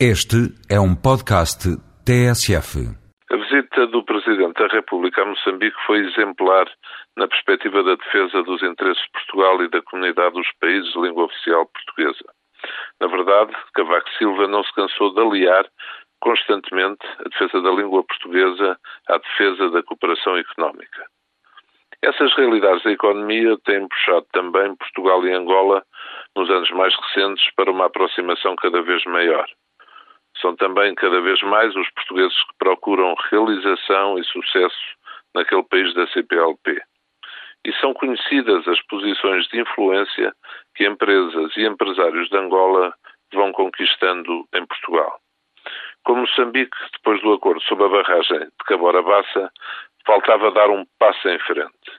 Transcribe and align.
Este 0.00 0.50
é 0.68 0.80
um 0.80 0.90
podcast 0.90 1.70
TSF. 2.02 2.82
A 3.30 3.36
visita 3.36 3.86
do 3.86 4.04
Presidente 4.04 4.58
da 4.58 4.66
República 4.66 5.22
a 5.22 5.24
Moçambique 5.24 5.76
foi 5.86 5.98
exemplar 5.98 6.66
na 7.16 7.28
perspectiva 7.28 7.80
da 7.84 7.94
defesa 7.94 8.42
dos 8.42 8.60
interesses 8.64 9.00
de 9.04 9.12
Portugal 9.12 9.62
e 9.62 9.70
da 9.70 9.80
comunidade 9.82 10.34
dos 10.34 10.50
países 10.60 10.92
de 10.92 11.00
língua 11.00 11.26
oficial 11.26 11.66
portuguesa. 11.66 12.24
Na 13.00 13.06
verdade, 13.06 13.54
Cavaco 13.72 14.10
Silva 14.18 14.48
não 14.48 14.64
se 14.64 14.74
cansou 14.74 15.14
de 15.14 15.20
aliar 15.20 15.64
constantemente 16.20 17.06
a 17.20 17.28
defesa 17.28 17.62
da 17.62 17.70
língua 17.70 18.02
portuguesa 18.02 18.76
à 19.06 19.18
defesa 19.18 19.70
da 19.70 19.82
cooperação 19.84 20.36
económica. 20.36 21.06
Essas 22.02 22.34
realidades 22.34 22.82
da 22.82 22.90
economia 22.90 23.56
têm 23.64 23.86
puxado 23.86 24.26
também 24.32 24.74
Portugal 24.74 25.24
e 25.24 25.32
Angola 25.32 25.84
nos 26.34 26.50
anos 26.50 26.70
mais 26.72 26.92
recentes 26.96 27.48
para 27.54 27.70
uma 27.70 27.86
aproximação 27.86 28.56
cada 28.56 28.82
vez 28.82 29.04
maior. 29.04 29.46
São 30.44 30.54
também 30.56 30.94
cada 30.94 31.22
vez 31.22 31.40
mais 31.40 31.74
os 31.74 31.88
portugueses 31.92 32.36
que 32.44 32.58
procuram 32.58 33.14
realização 33.30 34.18
e 34.18 34.24
sucesso 34.24 34.76
naquele 35.34 35.62
país 35.62 35.94
da 35.94 36.06
CPLP. 36.08 36.82
E 37.64 37.72
são 37.80 37.94
conhecidas 37.94 38.68
as 38.68 38.78
posições 38.82 39.46
de 39.48 39.62
influência 39.62 40.34
que 40.74 40.86
empresas 40.86 41.56
e 41.56 41.64
empresários 41.64 42.28
de 42.28 42.36
Angola 42.36 42.92
vão 43.32 43.52
conquistando 43.52 44.46
em 44.54 44.66
Portugal. 44.66 45.18
Como 46.04 46.20
Moçambique, 46.20 46.76
depois 46.92 47.22
do 47.22 47.32
acordo 47.32 47.62
sobre 47.62 47.86
a 47.86 47.88
barragem 47.88 48.40
de 48.40 48.64
Cabora 48.66 49.00
Bassa, 49.00 49.50
faltava 50.04 50.50
dar 50.50 50.68
um 50.68 50.84
passo 50.98 51.26
em 51.26 51.38
frente. 51.38 51.90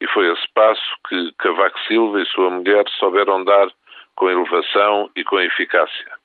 E 0.00 0.06
foi 0.06 0.32
esse 0.32 0.48
passo 0.54 0.96
que 1.10 1.30
Cavaco 1.36 1.78
Silva 1.80 2.22
e 2.22 2.26
sua 2.28 2.48
mulher 2.48 2.88
souberam 2.98 3.44
dar 3.44 3.68
com 4.16 4.30
elevação 4.30 5.10
e 5.14 5.22
com 5.24 5.38
eficácia. 5.38 6.21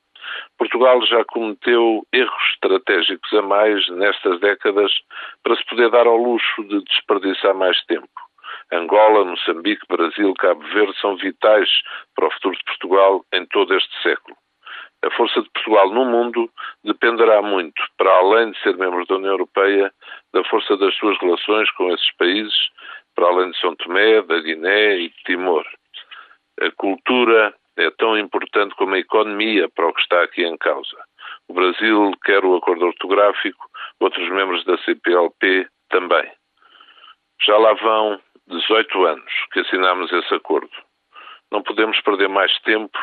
Portugal 0.58 1.00
já 1.06 1.24
cometeu 1.24 2.04
erros 2.12 2.42
estratégicos 2.54 3.32
a 3.32 3.42
mais 3.42 3.88
nestas 3.90 4.40
décadas 4.40 4.92
para 5.42 5.56
se 5.56 5.64
poder 5.66 5.88
dar 5.90 6.06
ao 6.06 6.16
luxo 6.16 6.64
de 6.64 6.82
desperdiçar 6.82 7.54
mais 7.54 7.80
tempo. 7.84 8.08
Angola, 8.72 9.24
Moçambique, 9.24 9.86
Brasil, 9.88 10.34
Cabo 10.34 10.62
Verde 10.68 10.98
são 11.00 11.16
vitais 11.16 11.70
para 12.14 12.26
o 12.26 12.30
futuro 12.32 12.56
de 12.56 12.64
Portugal 12.64 13.24
em 13.32 13.46
todo 13.46 13.74
este 13.74 14.02
século. 14.02 14.36
A 15.04 15.10
força 15.12 15.40
de 15.40 15.48
Portugal 15.50 15.90
no 15.90 16.04
mundo 16.04 16.50
dependerá 16.84 17.40
muito, 17.40 17.80
para 17.96 18.10
além 18.18 18.50
de 18.50 18.60
ser 18.60 18.76
membro 18.76 19.06
da 19.06 19.14
União 19.14 19.32
Europeia, 19.32 19.92
da 20.34 20.42
força 20.44 20.76
das 20.76 20.94
suas 20.96 21.16
relações 21.20 21.70
com 21.72 21.88
esses 21.94 22.10
países, 22.16 22.68
para 23.14 23.28
além 23.28 23.52
de 23.52 23.60
São 23.60 23.76
Tomé, 23.76 24.20
da 24.22 24.40
Guiné 24.40 24.96
e 24.96 25.08
de 25.08 25.16
Timor. 25.24 25.64
A 26.60 26.70
cultura, 26.72 27.54
é 27.78 27.90
tão 27.92 28.18
importante 28.18 28.74
como 28.74 28.94
a 28.94 28.98
economia 28.98 29.68
para 29.68 29.88
o 29.88 29.94
que 29.94 30.00
está 30.00 30.22
aqui 30.22 30.44
em 30.44 30.56
causa. 30.58 30.96
O 31.48 31.54
Brasil 31.54 32.10
quer 32.24 32.44
o 32.44 32.56
acordo 32.56 32.86
ortográfico, 32.86 33.66
outros 34.00 34.28
membros 34.28 34.64
da 34.64 34.76
CPLP 34.78 35.66
também. 35.88 36.30
Já 37.40 37.56
lá 37.56 37.72
vão 37.74 38.20
18 38.48 39.06
anos 39.06 39.32
que 39.52 39.60
assinamos 39.60 40.12
esse 40.12 40.34
acordo. 40.34 40.70
Não 41.50 41.62
podemos 41.62 42.00
perder 42.00 42.28
mais 42.28 42.52
tempo, 42.60 42.98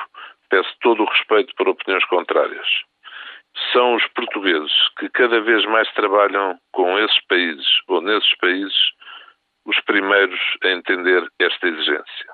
peço 0.49 0.69
todo 0.81 1.03
o 1.03 1.09
respeito 1.09 1.55
por 1.55 1.69
opiniões 1.69 2.05
contrárias. 2.05 2.67
São 3.71 3.95
os 3.95 4.05
portugueses 4.09 4.73
que 4.99 5.09
cada 5.09 5.39
vez 5.39 5.65
mais 5.65 5.91
trabalham 5.93 6.59
com 6.73 6.99
esses 6.99 7.25
países 7.27 7.67
ou 7.87 8.01
nesses 8.01 8.35
países 8.37 8.75
os 9.65 9.79
primeiros 9.81 10.39
a 10.63 10.69
entender 10.69 11.25
esta 11.39 11.67
exigência. 11.67 12.33